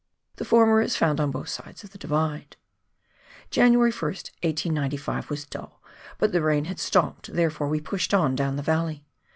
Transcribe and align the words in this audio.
The 0.37 0.45
former 0.45 0.81
is 0.81 0.95
found 0.95 1.19
on 1.21 1.29
both 1.29 1.49
sides 1.49 1.83
of 1.83 1.91
the 1.91 1.99
Divide. 1.99 2.57
January 3.51 3.91
1st, 3.91 4.31
1895, 4.43 5.29
was 5.29 5.45
dull, 5.45 5.79
but 6.17 6.31
the 6.31 6.41
rain 6.41 6.65
had 6.65 6.79
stopped, 6.79 7.31
there 7.31 7.51
fore 7.51 7.67
we 7.67 7.81
pushed 7.81 8.11
on 8.11 8.33
down 8.33 8.55
the 8.55 8.63
valley. 8.63 9.05